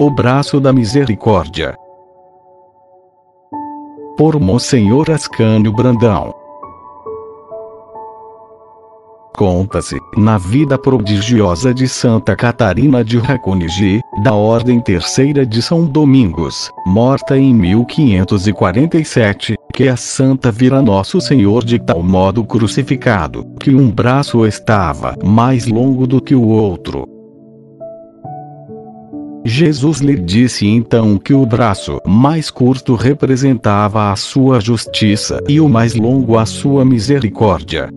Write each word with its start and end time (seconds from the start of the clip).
O 0.00 0.08
braço 0.08 0.60
da 0.60 0.72
misericórdia. 0.72 1.76
Por 4.16 4.38
Monsenhor 4.38 5.10
Ascânio 5.10 5.72
Brandão. 5.72 6.32
Conta-se, 9.36 9.98
na 10.16 10.38
vida 10.38 10.78
prodigiosa 10.78 11.74
de 11.74 11.88
Santa 11.88 12.36
Catarina 12.36 13.02
de 13.02 13.18
Racunigi, 13.18 14.00
da 14.22 14.34
Ordem 14.34 14.80
Terceira 14.80 15.44
de 15.44 15.60
São 15.60 15.84
Domingos, 15.84 16.70
morta 16.86 17.36
em 17.36 17.52
1547, 17.52 19.57
que 19.74 19.88
a 19.88 19.96
santa 19.96 20.50
vira 20.50 20.82
Nosso 20.82 21.20
Senhor 21.20 21.64
de 21.64 21.78
tal 21.78 22.02
modo 22.02 22.44
crucificado, 22.44 23.44
que 23.60 23.74
um 23.74 23.90
braço 23.90 24.46
estava 24.46 25.16
mais 25.24 25.66
longo 25.66 26.06
do 26.06 26.20
que 26.20 26.34
o 26.34 26.48
outro. 26.48 27.06
Jesus 29.44 30.00
lhe 30.00 30.16
disse 30.16 30.66
então 30.66 31.16
que 31.16 31.32
o 31.32 31.46
braço 31.46 32.00
mais 32.06 32.50
curto 32.50 32.94
representava 32.94 34.12
a 34.12 34.16
sua 34.16 34.60
justiça 34.60 35.40
e 35.48 35.60
o 35.60 35.68
mais 35.68 35.94
longo 35.94 36.36
a 36.36 36.44
sua 36.44 36.84
misericórdia. 36.84 37.88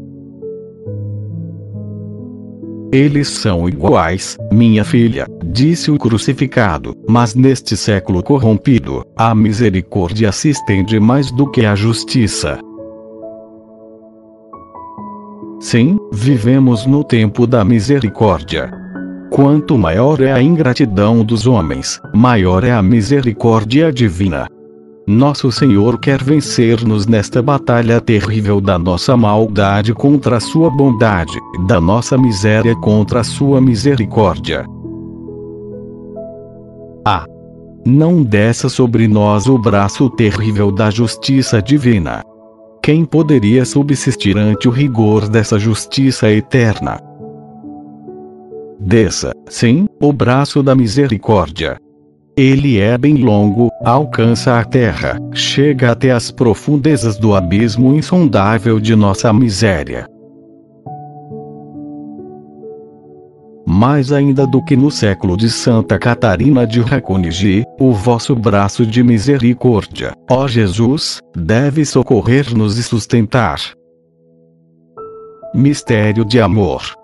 Eles 2.91 3.29
são 3.29 3.69
iguais, 3.69 4.37
minha 4.51 4.83
filha, 4.83 5.25
disse 5.45 5.89
o 5.89 5.97
crucificado, 5.97 6.93
mas 7.07 7.33
neste 7.33 7.77
século 7.77 8.21
corrompido, 8.21 9.05
a 9.15 9.33
misericórdia 9.33 10.29
se 10.33 10.49
estende 10.49 10.99
mais 10.99 11.31
do 11.31 11.49
que 11.49 11.65
a 11.65 11.73
justiça. 11.73 12.59
Sim, 15.61 15.97
vivemos 16.11 16.85
no 16.85 17.01
tempo 17.01 17.47
da 17.47 17.63
misericórdia. 17.63 18.69
Quanto 19.29 19.77
maior 19.77 20.19
é 20.19 20.33
a 20.33 20.41
ingratidão 20.41 21.23
dos 21.23 21.47
homens, 21.47 22.01
maior 22.13 22.65
é 22.65 22.71
a 22.71 22.81
misericórdia 22.81 23.89
divina. 23.89 24.49
Nosso 25.11 25.51
Senhor 25.51 25.99
quer 25.99 26.23
vencer-nos 26.23 27.05
nesta 27.05 27.41
batalha 27.41 27.99
terrível 27.99 28.61
da 28.61 28.79
nossa 28.79 29.17
maldade 29.17 29.93
contra 29.93 30.37
a 30.37 30.39
sua 30.39 30.69
bondade, 30.69 31.37
da 31.67 31.81
nossa 31.81 32.17
miséria 32.17 32.73
contra 32.77 33.19
a 33.19 33.23
sua 33.23 33.59
misericórdia. 33.59 34.65
Ah! 37.05 37.25
Não 37.85 38.23
desça 38.23 38.69
sobre 38.69 39.05
nós 39.05 39.47
o 39.47 39.57
braço 39.57 40.09
terrível 40.11 40.71
da 40.71 40.89
justiça 40.89 41.61
divina. 41.61 42.23
Quem 42.81 43.03
poderia 43.03 43.65
subsistir 43.65 44.37
ante 44.37 44.69
o 44.69 44.71
rigor 44.71 45.27
dessa 45.27 45.59
justiça 45.59 46.31
eterna? 46.31 47.01
Desça, 48.79 49.33
sim, 49.49 49.87
o 50.01 50.13
braço 50.13 50.63
da 50.63 50.73
misericórdia. 50.73 51.77
Ele 52.43 52.79
é 52.79 52.97
bem 52.97 53.17
longo, 53.17 53.69
alcança 53.85 54.57
a 54.57 54.65
terra, 54.65 55.19
chega 55.31 55.91
até 55.91 56.09
as 56.09 56.31
profundezas 56.31 57.15
do 57.15 57.35
abismo 57.35 57.93
insondável 57.93 58.79
de 58.79 58.95
nossa 58.95 59.31
miséria. 59.31 60.07
Mais 63.63 64.11
ainda 64.11 64.47
do 64.47 64.59
que 64.65 64.75
no 64.75 64.89
século 64.89 65.37
de 65.37 65.51
Santa 65.51 65.99
Catarina 65.99 66.65
de 66.65 66.81
Racunigi, 66.81 67.63
o 67.79 67.93
vosso 67.93 68.35
braço 68.35 68.87
de 68.87 69.03
misericórdia, 69.03 70.11
ó 70.27 70.47
Jesus, 70.47 71.19
deve 71.35 71.85
socorrer-nos 71.85 72.75
e 72.79 72.81
sustentar. 72.81 73.59
Mistério 75.53 76.25
de 76.25 76.41
amor. 76.41 77.00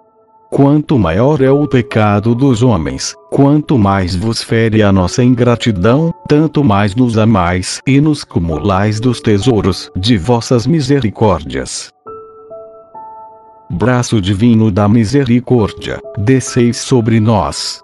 Quanto 0.49 0.97
maior 0.97 1.41
é 1.41 1.51
o 1.51 1.67
pecado 1.67 2.33
dos 2.33 2.63
homens, 2.63 3.13
quanto 3.29 3.77
mais 3.77 4.15
vos 4.15 4.41
fere 4.41 4.81
a 4.81 4.93
nossa 4.93 5.21
ingratidão, 5.21 6.13
tanto 6.27 6.63
mais 6.63 6.95
nos 6.95 7.17
amais 7.17 7.81
e 7.85 7.99
nos 7.99 8.23
cumulais 8.23 8.99
dos 8.99 9.19
tesouros 9.19 9.91
de 9.95 10.17
vossas 10.17 10.65
misericórdias. 10.65 11.91
Braço 13.69 14.21
divino 14.21 14.71
da 14.71 14.87
misericórdia, 14.87 15.99
desceis 16.17 16.77
sobre 16.77 17.19
nós. 17.19 17.83